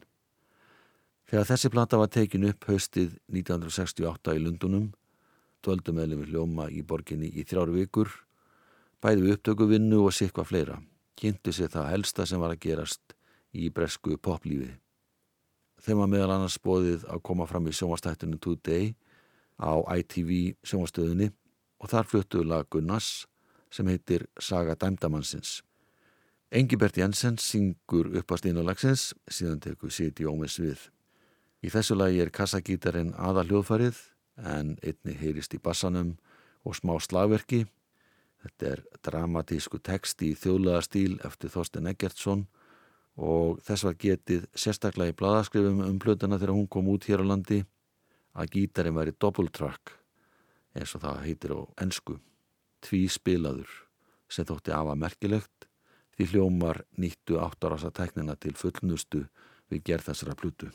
Þegar 1.28 1.50
þessi 1.52 1.70
plata 1.74 2.00
var 2.00 2.08
tekin 2.08 2.48
upp 2.48 2.70
haustið 2.72 3.20
1968 3.28 4.38
í 4.38 4.44
Lundunum, 4.46 4.90
töldu 5.62 5.92
meðlum 5.94 6.24
við 6.24 6.34
hljóma 6.34 6.70
í 6.72 6.80
borginni 6.82 7.28
í 7.36 7.44
þrjár 7.44 7.76
vikur, 7.76 8.10
bæði 9.04 9.34
upptökuvinnu 9.36 10.06
og 10.06 10.16
sikva 10.16 10.48
fleira, 10.48 10.80
kynntu 11.20 11.52
sér 11.52 11.74
það 11.76 11.92
helsta 11.98 12.26
sem 12.26 12.40
var 12.40 12.56
að 12.56 12.64
gerast 12.64 13.18
í 13.52 13.68
bresku 13.70 14.16
poplífi. 14.18 14.78
Þeim 15.80 16.02
var 16.02 16.12
meðal 16.12 16.34
annars 16.36 16.60
bóðið 16.60 17.06
að 17.08 17.24
koma 17.24 17.48
fram 17.48 17.68
í 17.70 17.74
sjónvastættinu 17.76 18.40
Today 18.44 18.92
á 19.60 19.80
ITV 19.96 20.58
sjónvastöðunni 20.68 21.30
og 21.80 21.92
þar 21.92 22.10
fluttuðu 22.12 22.48
lag 22.52 22.68
Gunnars 22.72 23.26
sem 23.72 23.88
heitir 23.88 24.26
Saga 24.42 24.76
Dæmdamannsins. 24.76 25.62
Engibert 26.52 26.98
Jensen 26.98 27.38
syngur 27.38 28.10
upp 28.18 28.32
að 28.34 28.42
steinulagsins, 28.42 29.12
síðan 29.30 29.62
tekur 29.62 29.94
Siti 29.94 30.26
Ómins 30.26 30.58
við. 30.60 30.88
Í 31.62 31.70
þessu 31.70 31.96
lagi 31.96 32.24
er 32.24 32.32
kassagítarinn 32.34 33.14
aða 33.14 33.46
hljóðfarið 33.46 34.00
en 34.50 34.74
einni 34.82 35.16
heyrist 35.20 35.54
í 35.54 35.62
bassanum 35.62 36.16
og 36.66 36.76
smá 36.80 36.96
slagverki. 37.04 37.68
Þetta 38.42 38.72
er 38.74 38.84
dramatísku 39.06 39.80
texti 39.84 40.32
í 40.34 40.40
þjóðlega 40.40 40.82
stíl 40.88 41.20
eftir 41.28 41.54
Þorsten 41.54 41.92
Eggertsson 41.92 42.48
og 43.20 43.60
þess 43.68 43.86
var 43.88 43.98
getið 44.00 44.48
sérstaklega 44.56 45.14
í 45.14 45.18
bladaskrifum 45.20 45.84
um 45.84 46.00
plötuna 46.00 46.40
þegar 46.40 46.56
hún 46.56 46.70
kom 46.72 46.88
út 46.92 47.08
hér 47.10 47.24
á 47.24 47.30
landi 47.32 47.60
að 48.40 48.52
gítarinn 48.56 48.96
væri 48.96 49.16
double 49.20 49.52
track 49.52 49.96
eins 50.78 50.96
og 50.96 51.04
það 51.04 51.24
heitir 51.26 51.56
á 51.56 51.60
ennsku 51.84 52.20
tví 52.86 53.06
spilaður 53.12 53.72
sem 54.32 54.48
þótti 54.48 54.74
afa 54.76 54.96
merkilegt 54.96 55.68
því 56.16 56.30
hljómar 56.34 56.84
nýttu 57.00 57.40
áttarasa 57.42 57.92
teknina 57.96 58.36
til 58.36 58.56
fullnustu 58.60 59.26
við 59.70 59.84
gerð 59.88 60.10
þessara 60.10 60.36
plutu. 60.36 60.70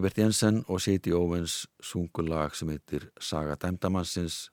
Engibert 0.00 0.16
Jensen 0.16 0.62
og 0.72 0.78
Siti 0.80 1.10
Óvens 1.12 1.66
sungu 1.84 2.22
lag 2.24 2.54
sem 2.56 2.70
heitir 2.72 3.02
Saga 3.20 3.52
Dæmdamannsins. 3.60 4.46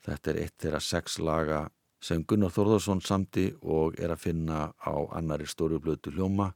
Þetta 0.00 0.30
er 0.32 0.38
eitt 0.40 0.54
þeirra 0.64 0.80
sex 0.80 1.18
laga 1.20 1.58
sem 2.00 2.22
Gunnar 2.24 2.54
Þórðarsson 2.54 3.02
samti 3.04 3.50
og 3.60 4.00
er 4.00 4.14
að 4.14 4.22
finna 4.22 4.62
á 4.72 4.94
annari 5.12 5.44
stóru 5.44 5.76
blötu 5.76 6.14
hljóma 6.16 6.54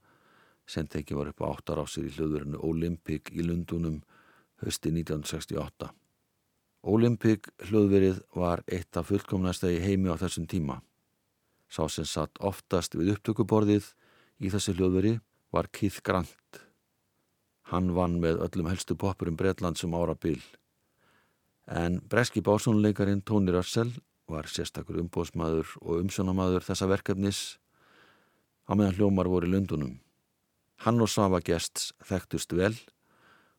sem 0.64 0.88
tekið 0.88 1.18
var 1.18 1.32
upp 1.34 1.44
á 1.44 1.46
áttar 1.50 1.82
á 1.82 1.84
sér 1.84 2.08
í 2.08 2.14
hljóðurinu 2.16 2.64
Olympic 2.64 3.28
í 3.36 3.44
Lundunum 3.44 4.00
hösti 4.64 4.94
1968. 4.96 5.92
Olympic 6.88 7.52
hljóðverið 7.68 8.24
var 8.32 8.64
eitt 8.64 8.96
af 8.96 9.12
fullkomnasta 9.12 9.68
í 9.68 9.82
heimi 9.84 10.08
á 10.08 10.16
þessum 10.16 10.48
tíma. 10.48 10.80
Sá 11.68 11.84
sem 11.92 12.08
satt 12.08 12.40
oftast 12.40 12.96
við 12.96 13.18
upptökuborðið 13.18 13.92
í 14.40 14.48
þessu 14.48 14.72
hljóðveri 14.72 15.18
var 15.52 15.68
Keith 15.68 16.00
Grant. 16.00 16.65
Hann 17.72 17.92
vann 17.96 18.20
með 18.22 18.40
öllum 18.46 18.70
helstu 18.70 18.94
poppurum 18.98 19.36
Bretland 19.36 19.78
sem 19.78 19.94
ára 19.94 20.14
bil. 20.14 20.40
En 21.66 21.98
breski 21.98 22.40
básónuleikarin 22.40 23.24
Tony 23.26 23.50
Russell 23.50 23.90
var 24.30 24.46
sérstakur 24.50 25.00
umbóðsmaður 25.02 25.72
og 25.82 26.02
umsjónamaður 26.04 26.66
þessa 26.66 26.86
verkefnis 26.90 27.40
á 28.70 28.74
meðan 28.74 28.94
hljómar 28.98 29.30
voru 29.30 29.50
í 29.50 29.54
Lundunum. 29.54 29.96
Hann 30.84 31.00
og 31.02 31.10
Svava 31.10 31.40
Gests 31.42 31.92
þekktust 32.06 32.54
vel 32.54 32.74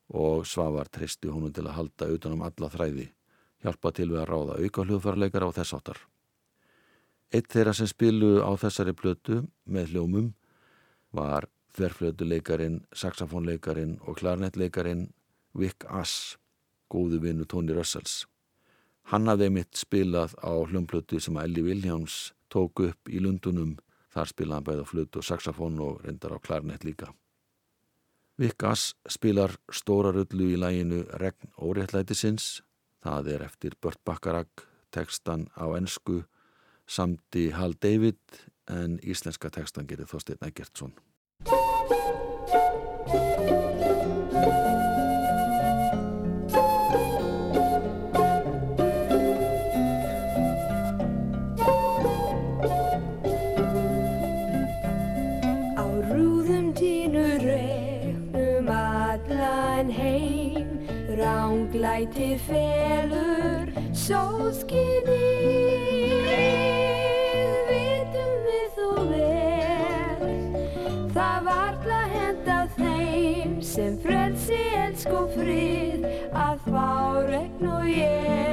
og 0.07 0.45
Svavar 0.47 0.87
treysti 0.87 1.27
honum 1.31 1.51
til 1.51 1.65
að 1.65 1.75
halda 1.75 2.09
utanum 2.13 2.43
alla 2.47 2.69
þræði, 2.71 3.09
hjálpa 3.63 3.91
til 3.91 4.11
við 4.11 4.21
að 4.21 4.29
ráða 4.31 4.59
auka 4.63 4.85
hljóðfærleikara 4.85 5.49
og 5.49 5.55
þess 5.57 5.75
áttar. 5.75 5.99
Eitt 7.33 7.51
þeirra 7.51 7.73
sem 7.75 7.89
spilu 7.91 8.37
á 8.39 8.51
þessari 8.55 8.95
plötu 8.95 9.41
með 9.67 9.91
hljómum 9.91 10.29
var 11.11 11.49
þverflötuleikarin, 11.77 12.81
saxofónleikarin 12.93 13.97
og 14.07 14.17
klarnettleikarin 14.21 15.07
Vic 15.57 15.85
Ass, 15.89 16.37
góðu 16.89 17.21
vinnu 17.21 17.45
Tony 17.45 17.75
Russells. 17.77 18.25
Hann 19.11 19.29
hafði 19.29 19.49
mitt 19.53 19.77
spilað 19.79 20.35
á 20.43 20.51
hljómplötu 20.67 21.19
sem 21.23 21.37
Ellie 21.39 21.63
Williams 21.63 22.33
tók 22.51 22.81
upp 22.83 23.09
í 23.09 23.21
Lundunum, 23.23 23.77
þar 24.11 24.31
spilaði 24.31 24.57
hann 24.57 24.67
bæða 24.67 24.87
flötu 24.89 25.21
og 25.21 25.27
saxofón 25.27 25.79
og 25.83 26.03
reyndar 26.03 26.35
á 26.35 26.39
klarnett 26.43 26.83
líka. 26.87 27.13
Vic 28.37 28.63
Ass 28.67 28.93
spilar 29.09 29.55
stóra 29.73 30.11
rullu 30.13 30.51
í 30.53 30.59
læginu 30.59 31.03
Regn 31.21 31.53
óréttlætisins, 31.57 32.61
það 33.01 33.31
er 33.33 33.45
eftir 33.47 33.77
Bört 33.81 34.03
Bacharach, 34.05 34.67
Tekstan 34.91 35.47
á 35.57 35.65
ensku 35.77 36.23
samti 36.87 37.49
Hal 37.51 37.75
David 37.81 38.19
en 38.67 38.99
íslenska 39.03 39.49
tekstan 39.49 39.87
gerir 39.87 40.07
Þorstein 40.07 40.43
Eggertsson. 40.47 40.93
Ránglæti 61.97 62.37
felur 62.45 63.65
sólskinni 63.93 65.17
Vitum 67.69 68.33
við 68.45 68.67
þó 68.75 68.89
vel. 69.09 70.35
Það 71.15 71.39
varla 71.49 72.01
henda 72.13 72.59
þeim 72.77 73.57
sem 73.65 73.97
frelsi 74.03 74.61
elsk 74.83 75.09
og 75.09 75.33
frið. 75.39 76.05
Að 76.37 76.69
fá 76.69 76.85
regn 77.31 77.65
og 77.65 77.89
ég 77.89 78.46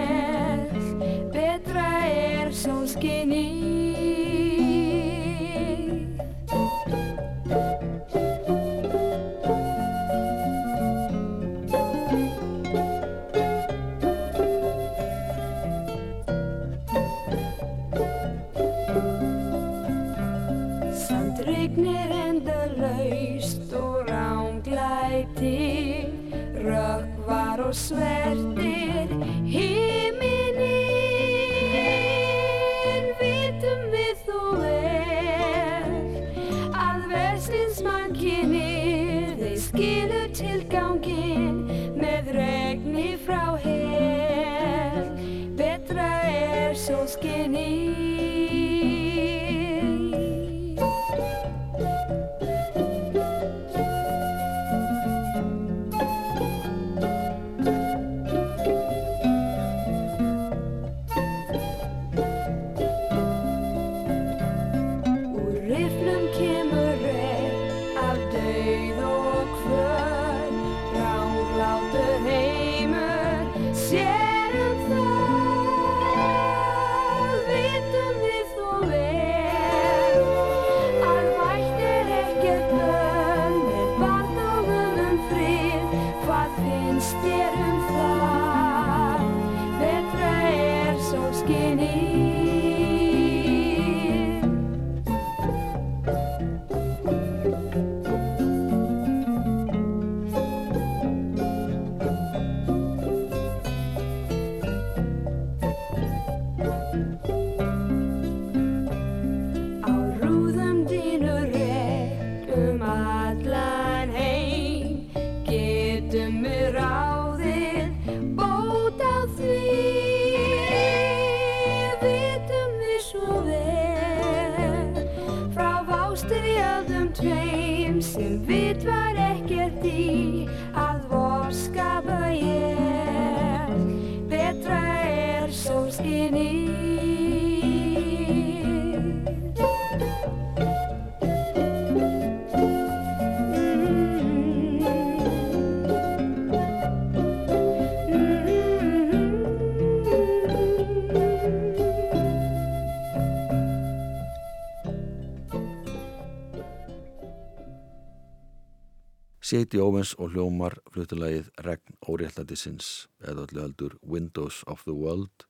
Séti 159.55 159.79
Óvens 159.79 160.17
og 160.19 160.33
hljómar 160.33 160.75
flutulagið 160.91 161.47
Regn 161.63 161.93
óréttlætisins 162.11 162.87
eða 163.23 163.45
öllu 163.45 163.61
heldur 163.63 163.93
Windows 164.03 164.65
of 164.67 164.81
the 164.83 164.91
World 164.91 165.45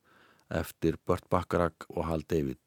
eftir 0.52 0.98
Burt 1.08 1.24
Bacharach 1.32 1.86
og 1.88 2.04
Hal 2.10 2.26
David. 2.28 2.60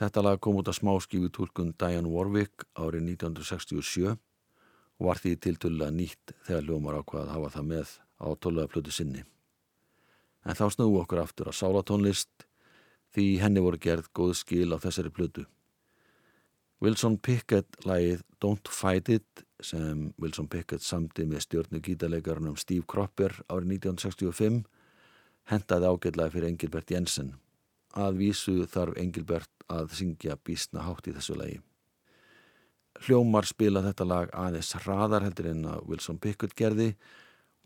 Þetta 0.00 0.22
lag 0.24 0.40
kom 0.40 0.56
út 0.56 0.70
af 0.72 0.78
smáskífu 0.78 1.28
túlkun 1.28 1.74
Diane 1.76 2.08
Warwick 2.08 2.64
árið 2.80 3.10
1967 3.10 4.08
og 4.14 5.04
var 5.10 5.20
því 5.20 5.34
tiltölulega 5.36 5.92
nýtt 5.92 6.32
þegar 6.48 6.64
hljómar 6.70 7.02
ákvað 7.02 7.26
að 7.26 7.32
hafa 7.34 7.54
það 7.58 7.70
með 7.74 7.94
á 8.24 8.26
tólulega 8.40 8.72
plötu 8.72 8.96
sinni. 8.96 9.28
En 10.48 10.56
þá 10.56 10.64
snúi 10.72 10.96
okkur 11.02 11.26
aftur 11.26 11.52
að 11.52 11.60
sálatónlist 11.60 12.48
því 13.12 13.30
henni 13.44 13.68
voru 13.68 13.76
gerð 13.76 14.08
góð 14.16 14.38
skil 14.40 14.72
á 14.72 14.80
þessari 14.80 15.12
plötu. 15.12 15.44
Wilson 16.80 17.18
Pickett 17.20 17.76
lagið 17.84 18.22
Don't 18.40 18.68
Fight 18.72 19.10
It 19.12 19.42
sem 19.60 20.06
Wilson 20.20 20.48
Pickett 20.48 20.80
samti 20.80 21.26
með 21.28 21.44
stjórnu 21.44 21.80
gítarleikarunum 21.84 22.56
Steve 22.56 22.86
Cropper 22.88 23.34
árið 23.52 23.74
1965 23.76 24.62
hendaði 25.52 25.90
ágætlega 25.90 26.32
fyrir 26.32 26.48
Engilbert 26.48 26.92
Jensen. 26.94 27.34
Að 27.92 28.22
vísu 28.22 28.54
þarf 28.70 28.96
Engilbert 29.02 29.50
að 29.68 29.92
syngja 29.98 30.38
bísna 30.40 30.86
hátt 30.86 31.10
í 31.10 31.14
þessu 31.16 31.36
lagi. 31.36 31.58
Hljómar 33.04 33.48
spila 33.48 33.84
þetta 33.84 34.06
lag 34.08 34.32
aðeins 34.32 34.72
hraðar 34.80 35.26
heldur 35.28 35.50
en 35.52 35.66
að 35.74 35.84
Wilson 35.90 36.20
Pickett 36.22 36.56
gerði 36.56 36.94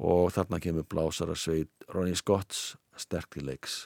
og 0.02 0.32
þarna 0.34 0.58
kemur 0.58 0.90
blásara 0.90 1.38
sveit 1.38 1.86
Ronnie 1.94 2.18
Scotts 2.18 2.74
sterk 2.98 3.30
til 3.38 3.46
leiks. 3.46 3.84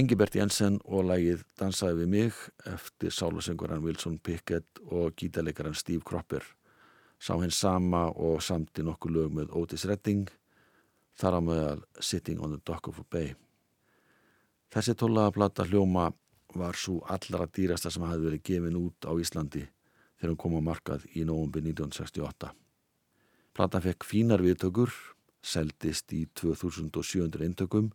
Engibert 0.00 0.32
Jensen 0.32 0.78
og 0.88 1.10
lægið 1.10 1.42
Dansaði 1.60 1.98
við 1.98 2.08
mig 2.08 2.36
eftir 2.70 3.12
sálusöngurann 3.12 3.82
Wilson 3.84 4.14
Pickett 4.24 4.78
og 4.86 5.12
gítarleikarann 5.18 5.76
Steve 5.76 6.00
Cropper. 6.06 6.40
Sá 7.20 7.34
hinn 7.36 7.52
sama 7.52 8.06
og 8.08 8.38
samti 8.40 8.80
nokkuð 8.86 9.12
lög 9.12 9.34
með 9.36 9.52
Otis 9.60 9.84
Redding, 9.90 10.30
þar 11.20 11.36
á 11.36 11.40
meðal 11.44 11.82
Sitting 12.00 12.40
on 12.40 12.54
the 12.54 12.62
Dock 12.64 12.88
of 12.88 13.02
a 13.02 13.04
Bay. 13.04 13.34
Þessi 14.72 14.94
tólaða 14.96 15.34
plata 15.36 15.66
hljóma 15.68 16.06
var 16.56 16.78
svo 16.80 17.02
allra 17.04 17.44
dýrasta 17.50 17.92
sem 17.92 18.06
hafði 18.06 18.30
verið 18.30 18.44
gefin 18.46 18.78
út 18.80 19.04
á 19.04 19.12
Íslandi 19.20 19.66
þegar 19.66 20.32
hún 20.32 20.40
kom 20.40 20.56
á 20.56 20.62
markað 20.64 21.04
í 21.12 21.26
nógumbi 21.28 21.60
1968. 21.66 22.54
Platan 23.52 23.84
fekk 23.84 24.08
fínar 24.08 24.40
viðtökur, 24.40 24.94
seldist 25.44 26.14
í 26.16 26.24
2700 26.40 27.44
eintökum 27.44 27.92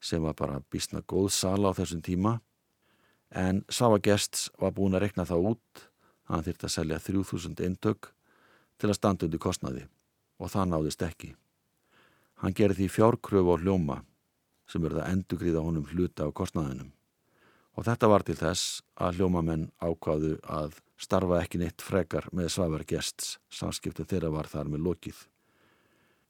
sem 0.00 0.22
var 0.22 0.36
bara 0.38 0.62
bísna 0.70 1.02
góð 1.02 1.30
sala 1.34 1.72
á 1.74 1.78
þessum 1.78 2.02
tíma 2.04 2.38
en 3.30 3.64
Sava 3.68 3.98
Gests 4.00 4.48
var 4.58 4.72
búin 4.76 4.96
að 4.96 5.08
rekna 5.08 5.26
það 5.28 5.52
út 5.52 5.84
hann 6.28 6.44
þyrti 6.44 6.68
að 6.68 6.74
selja 6.74 7.00
3000 7.04 7.64
eintök 7.66 8.10
til 8.78 8.90
að 8.90 8.98
standa 8.98 9.26
undir 9.26 9.42
kostnaði 9.42 9.86
og 10.38 10.52
það 10.52 10.70
náðist 10.72 11.02
ekki. 11.02 11.32
Hann 12.38 12.54
gerði 12.54 12.84
því 12.84 12.92
fjárkröfu 12.94 13.56
á 13.56 13.62
hljóma 13.62 13.98
sem 14.68 14.84
verða 14.84 15.08
endugriða 15.10 15.64
honum 15.64 15.88
hluta 15.90 16.28
á 16.28 16.30
kostnaðinum 16.30 16.92
og 17.78 17.86
þetta 17.86 18.10
var 18.10 18.24
til 18.26 18.34
þess 18.38 18.82
að 18.98 19.20
hljómamenn 19.20 19.68
ákváðu 19.78 20.36
að 20.42 20.78
starfa 20.98 21.38
ekki 21.44 21.60
neitt 21.62 21.82
frekar 21.84 22.26
með 22.34 22.50
Svavar 22.56 22.82
Gests 22.88 23.36
samskiptu 23.54 24.06
þeirra 24.08 24.32
var 24.34 24.50
þar 24.50 24.72
með 24.72 24.82
lokið. 24.88 25.20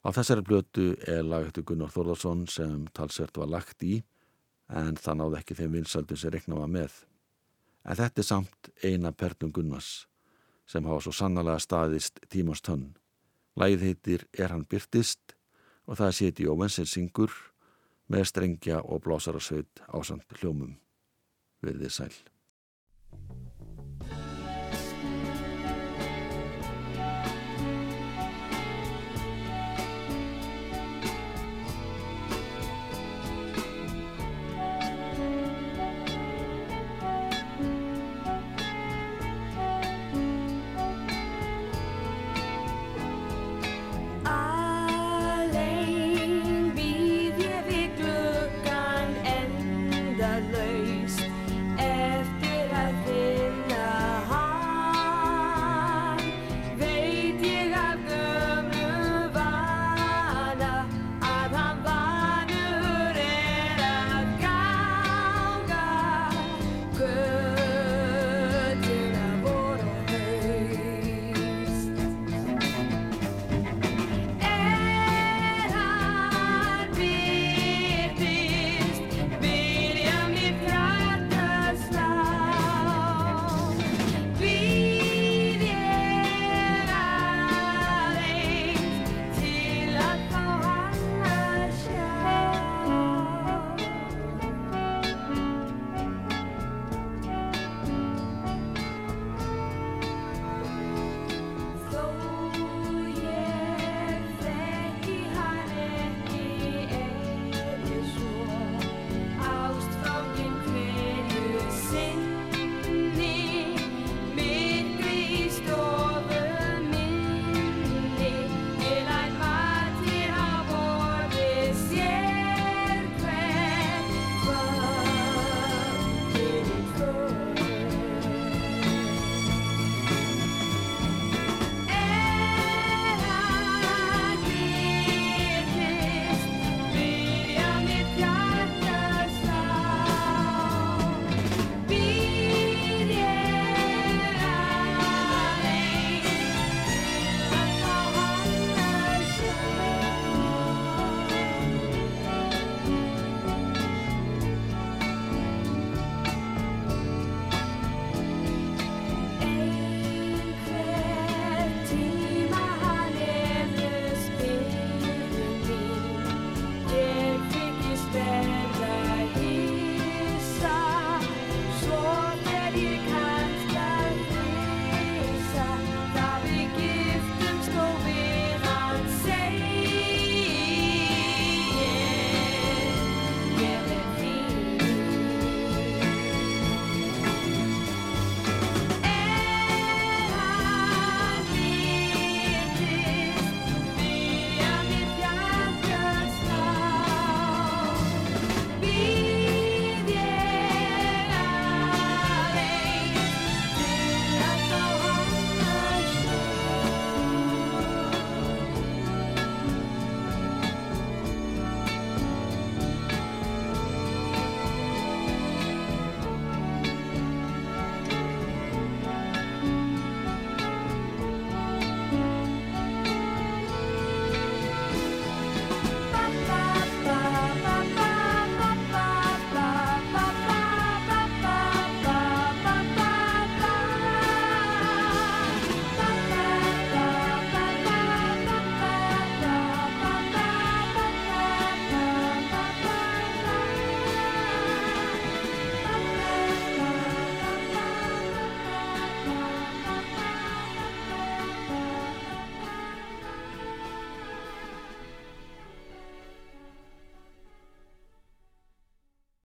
Á 0.09 0.17
þessari 0.17 0.41
blötu 0.41 0.85
er 1.05 1.19
lagættu 1.21 1.61
Gunnar 1.69 1.91
Þórðarsson 1.93 2.47
sem 2.49 2.87
talsvert 2.97 3.37
var 3.37 3.51
lagt 3.53 3.85
í 3.85 3.99
en 4.73 4.97
það 4.97 5.19
náði 5.21 5.37
ekki 5.37 5.57
þeim 5.59 5.75
vinsaldum 5.77 6.17
sem 6.17 6.33
rekna 6.33 6.57
var 6.57 6.71
með. 6.73 6.95
En 7.85 7.99
þetta 7.99 8.23
er 8.23 8.27
samt 8.31 8.71
eina 8.81 9.13
pernum 9.13 9.53
Gunnars 9.53 10.07
sem 10.65 10.89
hafa 10.89 11.03
svo 11.05 11.13
sannlega 11.13 11.61
staðist 11.61 12.23
tímans 12.33 12.65
tönn. 12.65 12.95
Lægið 13.61 13.85
heitir 13.85 14.25
Er 14.33 14.57
hann 14.57 14.65
byrtist 14.65 15.37
og 15.85 16.01
það 16.01 16.17
séti 16.23 16.49
Jóvensir 16.49 16.89
syngur 16.89 17.37
með 18.09 18.31
strengja 18.33 18.81
og 18.81 19.05
blásarasveit 19.05 19.85
ásand 19.93 20.25
hljómum. 20.41 20.73
Verðið 21.61 21.93
sæl. 22.01 22.17